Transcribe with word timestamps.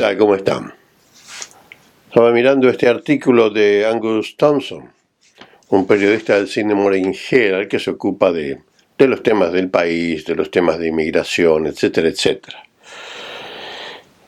tal? 0.00 0.16
¿Cómo 0.16 0.34
están? 0.34 0.72
Estaba 2.08 2.32
mirando 2.32 2.70
este 2.70 2.88
artículo 2.88 3.50
de 3.50 3.84
Angus 3.84 4.34
Thompson, 4.34 4.90
un 5.68 5.86
periodista 5.86 6.36
del 6.36 6.48
cine 6.48 6.74
Morning 6.74 7.12
que 7.68 7.78
se 7.78 7.90
ocupa 7.90 8.32
de, 8.32 8.62
de 8.96 9.06
los 9.06 9.22
temas 9.22 9.52
del 9.52 9.68
país, 9.68 10.24
de 10.24 10.36
los 10.36 10.50
temas 10.50 10.78
de 10.78 10.88
inmigración, 10.88 11.66
etcétera, 11.66 12.08
etcétera. 12.08 12.62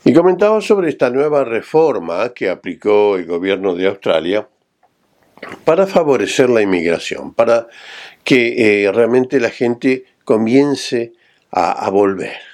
Y 0.05 0.13
comentaba 0.13 0.61
sobre 0.61 0.91
esta 0.91 1.09
nueva 1.09 1.43
reforma 1.43 2.35
que 2.35 2.51
aplicó 2.51 3.17
el 3.17 3.25
gobierno 3.25 3.75
de 3.75 3.87
Australia 3.87 4.47
para 5.65 5.87
favorecer 5.87 6.51
la 6.51 6.61
inmigración, 6.61 7.33
para 7.33 7.67
que 8.25 8.85
eh, 8.85 8.93
realmente 8.93 9.41
la 9.41 9.49
gente 9.49 10.05
comience 10.25 11.15
a 11.51 11.89
volver. 11.89 12.52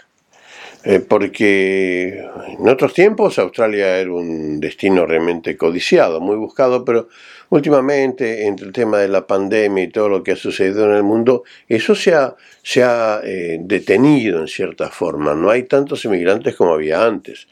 Eh, 0.85 1.01
porque 1.01 2.25
en 2.57 2.69
otros 2.69 2.95
tiempos 2.95 3.39
Australia 3.41 3.99
era 3.99 4.13
un 4.13 4.61
destino 4.61 5.07
realmente 5.07 5.57
codiciado, 5.57 6.21
muy 6.21 6.37
buscado, 6.37 6.85
pero 6.85 7.09
últimamente 7.49 8.47
entre 8.47 8.67
el 8.67 8.73
tema 8.73 8.99
de 8.99 9.09
la 9.09 9.27
pandemia 9.27 9.83
y 9.83 9.89
todo 9.89 10.09
lo 10.09 10.23
que 10.23 10.33
ha 10.33 10.37
sucedido 10.37 10.85
en 10.85 10.97
el 10.97 11.03
mundo, 11.03 11.43
eso 11.69 11.97
se 11.97 12.15
ha, 12.15 12.37
se 12.63 12.85
ha 12.85 13.21
eh, 13.25 13.59
detenido 13.61 14.39
en 14.41 14.47
cierta 14.47 14.89
forma. 14.89 15.35
No 15.35 15.51
hay 15.51 15.65
tantos 15.65 16.05
inmigrantes 16.05 16.55
como 16.55 16.75
había 16.75 17.05
antes. 17.05 17.49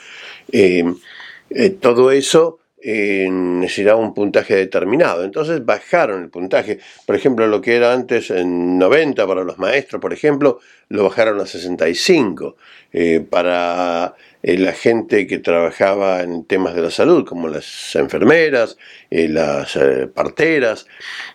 todo 1.80 2.12
eso 2.12 2.59
eh, 2.82 3.28
necesitaba 3.30 4.00
un 4.00 4.14
puntaje 4.14 4.54
determinado. 4.54 5.24
Entonces 5.24 5.64
bajaron 5.64 6.22
el 6.22 6.30
puntaje. 6.30 6.78
Por 7.06 7.16
ejemplo, 7.16 7.46
lo 7.46 7.60
que 7.60 7.76
era 7.76 7.92
antes 7.92 8.30
en 8.30 8.78
90 8.78 9.26
para 9.26 9.44
los 9.44 9.58
maestros, 9.58 10.00
por 10.00 10.12
ejemplo, 10.12 10.60
lo 10.88 11.04
bajaron 11.04 11.40
a 11.40 11.46
65. 11.46 12.56
Eh, 12.92 13.24
para 13.28 14.14
eh, 14.42 14.58
la 14.58 14.72
gente 14.72 15.26
que 15.26 15.38
trabajaba 15.38 16.22
en 16.22 16.44
temas 16.44 16.74
de 16.74 16.82
la 16.82 16.90
salud, 16.90 17.24
como 17.26 17.48
las 17.48 17.94
enfermeras, 17.96 18.76
las 19.10 19.78
parteras, 20.14 20.86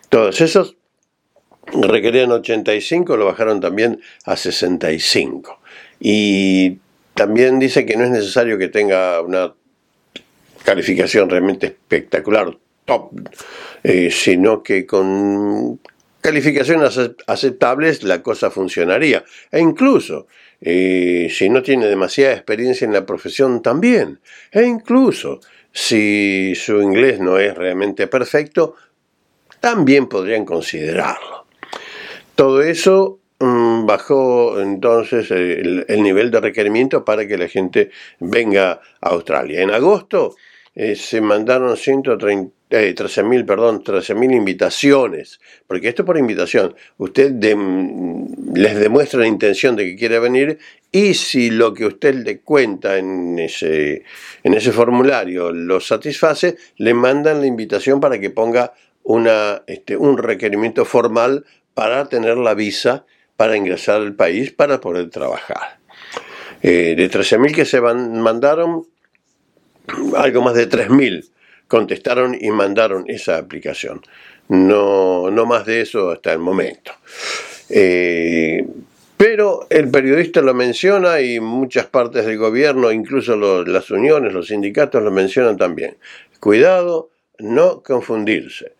todos 0.08 0.40
esos 0.40 0.76
requerían 1.72 2.30
85, 2.30 3.16
lo 3.16 3.26
bajaron 3.26 3.60
también 3.60 4.00
a 4.24 4.36
65. 4.36 5.58
Y 6.00 6.78
también 7.14 7.58
dice 7.58 7.86
que 7.86 7.96
no 7.96 8.04
es 8.04 8.10
necesario 8.10 8.58
que 8.58 8.68
tenga 8.68 9.20
una 9.22 9.54
calificación 10.66 11.30
realmente 11.30 11.66
espectacular, 11.66 12.58
top, 12.84 13.12
eh, 13.84 14.10
sino 14.10 14.64
que 14.64 14.84
con 14.84 15.78
calificaciones 16.20 16.98
aceptables 17.28 18.02
la 18.02 18.20
cosa 18.20 18.50
funcionaría. 18.50 19.24
E 19.52 19.60
incluso, 19.60 20.26
eh, 20.60 21.28
si 21.30 21.48
no 21.48 21.62
tiene 21.62 21.86
demasiada 21.86 22.34
experiencia 22.34 22.84
en 22.84 22.92
la 22.92 23.06
profesión 23.06 23.62
también. 23.62 24.18
E 24.50 24.64
incluso, 24.64 25.38
si 25.70 26.54
su 26.56 26.82
inglés 26.82 27.20
no 27.20 27.38
es 27.38 27.54
realmente 27.54 28.08
perfecto, 28.08 28.74
también 29.60 30.08
podrían 30.08 30.44
considerarlo. 30.44 31.46
Todo 32.34 32.60
eso 32.60 33.20
mm, 33.38 33.86
bajó 33.86 34.60
entonces 34.60 35.30
el, 35.30 35.86
nivel 36.02 36.32
de 36.32 36.40
requerimiento 36.40 37.04
para 37.04 37.24
que 37.28 37.38
la 37.38 37.46
gente 37.46 37.90
venga 38.18 38.80
a 39.00 39.08
Australia. 39.10 39.60
En 39.60 39.70
agosto 39.70 40.34
eh, 40.76 40.94
se 40.94 41.22
mandaron 41.22 41.74
113 41.74 42.50
eh, 42.68 43.24
mil, 43.24 43.46
perdón, 43.46 43.82
13.000 43.82 44.36
invitaciones, 44.36 45.40
porque 45.66 45.88
esto 45.88 46.04
por 46.04 46.18
invitación, 46.18 46.76
usted 46.98 47.32
les 47.32 48.78
demuestra 48.78 49.20
la 49.20 49.26
intención 49.26 49.74
de 49.74 49.86
que 49.86 49.96
quiere 49.96 50.18
venir 50.18 50.58
y 50.92 51.14
si 51.14 51.48
lo 51.48 51.72
que 51.72 51.86
usted 51.86 52.14
le 52.16 52.40
cuenta 52.40 52.98
en 52.98 53.38
ese, 53.38 54.04
en 54.42 54.52
ese 54.52 54.70
formulario 54.70 55.50
lo 55.50 55.80
satisface, 55.80 56.58
le 56.76 56.92
mandan 56.92 57.40
la 57.40 57.46
invitación 57.46 57.98
para 57.98 58.20
que 58.20 58.28
ponga 58.28 58.74
una, 59.02 59.62
este, 59.66 59.96
un 59.96 60.18
requerimiento 60.18 60.84
formal 60.84 61.46
para 61.72 62.06
tener 62.10 62.36
la 62.36 62.52
visa 62.52 63.06
para 63.38 63.56
ingresar 63.56 64.02
al 64.02 64.14
país 64.14 64.52
para 64.52 64.80
poder 64.80 65.08
trabajar. 65.08 65.78
Eh, 66.62 66.94
de 66.96 67.10
13.000 67.10 67.54
que 67.54 67.64
se 67.64 67.80
van, 67.80 68.20
mandaron, 68.20 68.86
algo 70.16 70.42
más 70.42 70.54
de 70.54 70.68
3.000 70.68 71.28
contestaron 71.68 72.36
y 72.40 72.50
mandaron 72.50 73.04
esa 73.08 73.38
aplicación. 73.38 74.02
No, 74.48 75.30
no 75.30 75.46
más 75.46 75.66
de 75.66 75.80
eso 75.80 76.10
hasta 76.10 76.32
el 76.32 76.38
momento. 76.38 76.92
Eh, 77.68 78.64
pero 79.16 79.66
el 79.70 79.90
periodista 79.90 80.42
lo 80.42 80.54
menciona 80.54 81.20
y 81.20 81.40
muchas 81.40 81.86
partes 81.86 82.26
del 82.26 82.36
gobierno, 82.36 82.92
incluso 82.92 83.36
las 83.64 83.90
uniones, 83.90 84.32
los 84.32 84.48
sindicatos 84.48 85.02
lo 85.02 85.10
mencionan 85.10 85.56
también. 85.56 85.96
Cuidado, 86.38 87.10
no 87.38 87.82
confundirse. 87.82 88.74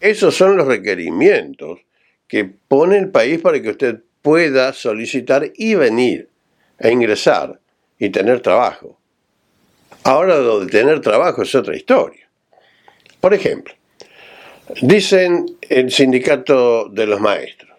Esos 0.00 0.34
son 0.34 0.56
los 0.56 0.66
requerimientos 0.66 1.80
que 2.26 2.44
pone 2.44 2.98
el 2.98 3.10
país 3.10 3.40
para 3.40 3.62
que 3.62 3.70
usted 3.70 4.00
pueda 4.22 4.72
solicitar 4.72 5.52
y 5.54 5.76
venir 5.76 6.28
a 6.80 6.88
ingresar 6.88 7.60
y 7.98 8.10
tener 8.10 8.40
trabajo. 8.40 8.98
Ahora 10.04 10.36
lo 10.38 10.60
de 10.60 10.66
tener 10.66 11.00
trabajo 11.00 11.42
es 11.42 11.54
otra 11.54 11.76
historia. 11.76 12.28
Por 13.20 13.34
ejemplo, 13.34 13.74
dicen 14.82 15.46
el 15.62 15.90
sindicato 15.90 16.88
de 16.88 17.06
los 17.06 17.20
maestros, 17.20 17.72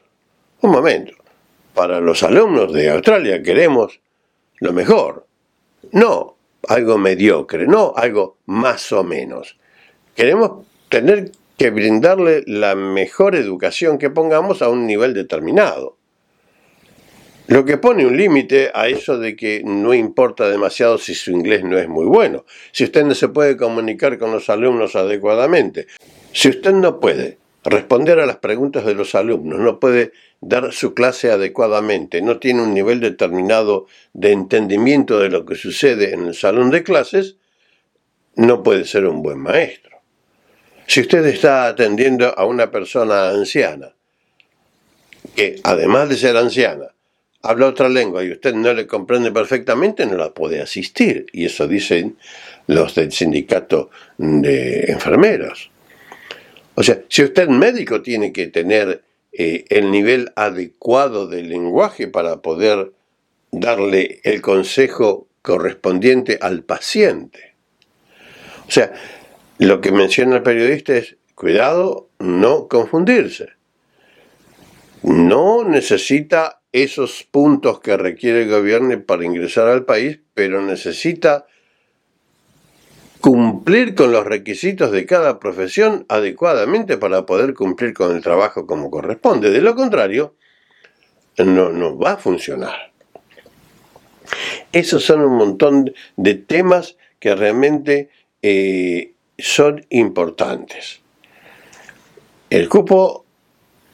un 0.62 0.72
momento, 0.72 1.14
para 1.74 2.00
los 2.00 2.24
alumnos 2.24 2.74
de 2.74 2.90
Australia 2.90 3.42
queremos 3.44 4.00
lo 4.60 4.74
mejor, 4.74 5.26
no 5.92 6.36
algo 6.68 6.98
mediocre, 6.98 7.68
no 7.68 7.94
algo 7.96 8.38
más 8.48 8.92
o 8.92 9.04
menos. 9.04 9.58
Queremos 10.16 10.66
tener 10.90 11.32
que 11.58 11.70
brindarle 11.70 12.44
la 12.46 12.76
mejor 12.76 13.36
educación 13.36 13.98
que 13.98 14.10
pongamos 14.10 14.62
a 14.62 14.70
un 14.70 14.86
nivel 14.86 15.14
determinado. 15.14 15.97
Lo 17.48 17.64
que 17.64 17.78
pone 17.78 18.06
un 18.06 18.18
límite 18.18 18.72
a 18.74 18.90
eso 18.90 19.18
de 19.18 19.38
que 19.38 19.62
no 19.64 19.94
importa 19.94 20.50
demasiado 20.50 20.98
si 20.98 21.16
su 21.16 21.32
inglés 21.32 21.64
no 21.64 21.78
es 21.78 21.88
muy 21.88 22.06
bueno, 22.06 22.44
si 22.74 22.84
usted 22.84 23.06
no 23.06 23.16
se 23.16 23.30
puede 23.30 23.56
comunicar 23.56 24.18
con 24.18 24.34
los 24.34 24.50
alumnos 24.50 24.98
adecuadamente, 24.98 25.88
si 26.34 26.50
usted 26.50 26.74
no 26.74 27.00
puede 27.00 27.38
responder 27.64 28.20
a 28.20 28.26
las 28.26 28.38
preguntas 28.38 28.86
de 28.86 28.96
los 28.96 29.16
alumnos, 29.16 29.60
no 29.60 29.80
puede 29.80 30.12
dar 30.42 30.74
su 30.74 30.94
clase 30.94 31.32
adecuadamente, 31.32 32.22
no 32.22 32.38
tiene 32.38 32.62
un 32.64 32.74
nivel 32.74 33.00
determinado 33.00 33.88
de 34.12 34.34
entendimiento 34.34 35.18
de 35.20 35.30
lo 35.30 35.46
que 35.46 35.56
sucede 35.56 36.14
en 36.14 36.26
el 36.28 36.36
salón 36.36 36.70
de 36.70 36.84
clases, 36.84 37.38
no 38.36 38.62
puede 38.62 38.84
ser 38.84 39.06
un 39.06 39.24
buen 39.24 39.40
maestro. 39.40 40.02
Si 40.86 41.00
usted 41.00 41.26
está 41.26 41.68
atendiendo 41.68 42.38
a 42.38 42.46
una 42.46 42.72
persona 42.72 43.30
anciana, 43.30 43.94
que 45.34 45.62
además 45.64 46.10
de 46.10 46.18
ser 46.18 46.36
anciana, 46.36 46.88
habla 47.48 47.68
otra 47.68 47.90
lengua 47.90 48.24
y 48.24 48.32
usted 48.32 48.54
no 48.54 48.74
le 48.74 48.86
comprende 48.86 49.32
perfectamente, 49.32 50.06
no 50.06 50.16
la 50.16 50.34
puede 50.34 50.62
asistir. 50.62 51.26
Y 51.32 51.46
eso 51.46 51.68
dicen 51.68 52.18
los 52.68 52.96
del 52.96 53.12
sindicato 53.12 53.90
de 54.18 54.86
enfermeros. 54.92 55.72
O 56.76 56.84
sea, 56.84 57.02
si 57.10 57.24
usted 57.24 57.48
médico 57.48 58.02
tiene 58.02 58.32
que 58.32 58.48
tener 58.48 59.04
eh, 59.32 59.66
el 59.70 59.92
nivel 59.92 60.32
adecuado 60.36 61.28
del 61.28 61.50
lenguaje 61.50 62.08
para 62.08 62.42
poder 62.42 62.92
darle 63.52 64.20
el 64.24 64.42
consejo 64.42 65.28
correspondiente 65.42 66.40
al 66.42 66.64
paciente. 66.64 67.54
O 68.68 68.72
sea, 68.72 68.92
lo 69.60 69.80
que 69.80 69.92
menciona 69.92 70.38
el 70.38 70.44
periodista 70.44 70.98
es, 70.98 71.18
cuidado, 71.36 72.10
no 72.20 72.68
confundirse. 72.68 73.50
No 75.04 75.64
necesita 75.64 76.57
esos 76.72 77.24
puntos 77.24 77.80
que 77.80 77.98
requiere 77.98 78.44
el 78.44 78.50
gobierno 78.50 79.02
para 79.04 79.26
ingresar 79.26 79.68
al 79.68 79.86
país, 79.86 80.20
pero 80.34 80.62
necesita 80.62 81.46
cumplir 83.22 83.96
con 83.96 84.12
los 84.12 84.26
requisitos 84.26 84.92
de 84.92 85.06
cada 85.06 85.40
profesión 85.40 86.06
adecuadamente 86.08 86.98
para 86.98 87.26
poder 87.26 87.54
cumplir 87.54 87.94
con 87.94 88.16
el 88.16 88.22
trabajo 88.22 88.68
como 88.68 88.92
corresponde. 88.92 89.50
De 89.50 89.62
lo 89.62 89.76
contrario, 89.76 90.36
no, 91.38 91.98
va 91.98 92.14
a 92.14 92.18
funcionar. 92.18 92.92
Esos 94.72 95.04
son 95.04 95.22
un 95.22 95.36
montón 95.36 95.94
de 96.16 96.36
temas 96.36 96.98
que 97.20 97.36
realmente 97.36 98.10
eh, 98.42 99.14
son 99.38 99.86
importantes. 99.90 101.02
El 102.50 102.70
cupo 102.70 103.26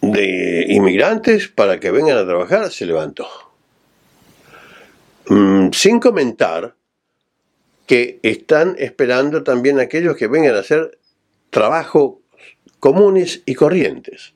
de 0.04 0.66
inmigrantes 0.68 1.48
para 1.48 1.80
que 1.80 1.90
vengan 1.90 2.18
a 2.18 2.26
trabajar 2.26 2.70
se 2.72 2.86
levantó. 2.86 3.26
Mm, 5.28 5.70
sin 5.72 6.02
comentar 6.02 6.76
que 7.88 8.20
están 8.22 8.76
esperando 8.80 9.44
también 9.44 9.80
aquellos 9.80 10.18
que 10.18 10.28
vengan 10.28 10.56
a 10.56 10.60
hacer 10.60 10.98
trabajo 11.50 12.22
comunes 12.82 13.44
y 13.46 13.56
corrientes, 13.56 14.34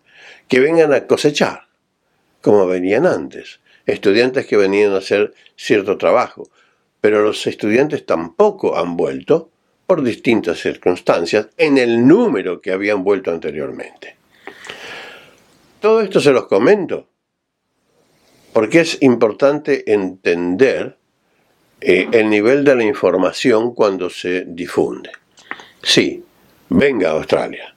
que 0.47 0.61
vengan 0.61 0.93
a 0.93 1.05
cosechar, 1.05 1.67
como 2.41 2.65
venían 2.65 3.05
antes, 3.05 3.59
estudiantes 3.85 4.45
que 4.45 4.55
venían 4.55 4.93
a 4.93 4.99
hacer 4.99 5.33
cierto 5.57 5.97
trabajo, 5.97 6.49
pero 7.01 7.21
los 7.21 7.45
estudiantes 7.45 8.05
tampoco 8.05 8.77
han 8.77 8.95
vuelto 8.95 9.49
por 9.85 10.01
distintas 10.01 10.59
circunstancias 10.59 11.47
en 11.57 11.77
el 11.77 12.07
número 12.07 12.61
que 12.61 12.71
habían 12.71 13.03
vuelto 13.03 13.31
anteriormente. 13.31 14.16
Todo 15.87 16.01
esto 16.01 16.19
se 16.19 16.33
los 16.33 16.47
comento 16.47 17.07
porque 18.51 18.81
es 18.81 19.01
importante 19.01 19.89
entender 19.89 20.97
eh, 21.79 22.09
el 22.11 22.29
nivel 22.29 22.65
de 22.65 22.75
la 22.75 22.83
información 22.83 23.73
cuando 23.73 24.09
se 24.09 24.43
difunde. 24.45 25.11
Sí, 25.81 26.25
venga 26.67 27.07
a 27.07 27.13
Australia. 27.13 27.73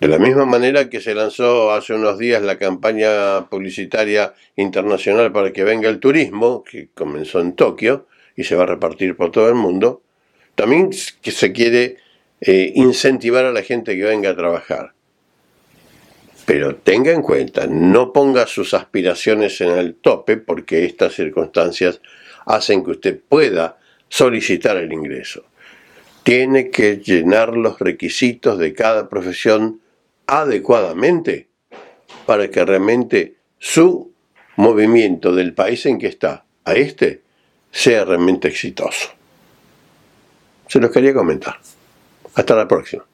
De 0.00 0.08
la 0.08 0.18
misma 0.18 0.46
manera 0.46 0.90
que 0.90 1.00
se 1.00 1.14
lanzó 1.14 1.70
hace 1.70 1.94
unos 1.94 2.18
días 2.18 2.42
la 2.42 2.58
campaña 2.58 3.48
publicitaria 3.48 4.34
internacional 4.56 5.30
para 5.30 5.52
que 5.52 5.62
venga 5.62 5.88
el 5.88 6.00
turismo, 6.00 6.64
que 6.64 6.88
comenzó 6.92 7.38
en 7.38 7.54
Tokio 7.54 8.08
y 8.34 8.42
se 8.42 8.56
va 8.56 8.64
a 8.64 8.66
repartir 8.66 9.16
por 9.16 9.30
todo 9.30 9.48
el 9.48 9.54
mundo, 9.54 10.02
también 10.56 10.90
que 11.22 11.30
se 11.30 11.52
quiere 11.52 11.98
eh, 12.40 12.72
incentivar 12.74 13.44
a 13.44 13.52
la 13.52 13.62
gente 13.62 13.96
que 13.96 14.02
venga 14.02 14.30
a 14.30 14.36
trabajar. 14.36 14.95
Pero 16.46 16.76
tenga 16.76 17.10
en 17.10 17.22
cuenta, 17.22 17.66
no 17.66 18.12
ponga 18.12 18.46
sus 18.46 18.72
aspiraciones 18.72 19.60
en 19.60 19.70
el 19.70 19.96
tope 19.96 20.36
porque 20.36 20.84
estas 20.84 21.14
circunstancias 21.14 22.00
hacen 22.46 22.84
que 22.84 22.92
usted 22.92 23.20
pueda 23.28 23.78
solicitar 24.08 24.76
el 24.76 24.92
ingreso. 24.92 25.44
Tiene 26.22 26.70
que 26.70 26.98
llenar 26.98 27.56
los 27.56 27.80
requisitos 27.80 28.58
de 28.58 28.72
cada 28.74 29.08
profesión 29.08 29.80
adecuadamente 30.26 31.48
para 32.26 32.48
que 32.48 32.64
realmente 32.64 33.34
su 33.58 34.12
movimiento 34.56 35.34
del 35.34 35.52
país 35.52 35.84
en 35.86 35.98
que 35.98 36.06
está 36.06 36.44
a 36.64 36.74
este 36.74 37.22
sea 37.72 38.04
realmente 38.04 38.48
exitoso. 38.48 39.10
Se 40.68 40.78
los 40.80 40.90
quería 40.90 41.12
comentar. 41.12 41.58
Hasta 42.34 42.54
la 42.54 42.68
próxima. 42.68 43.04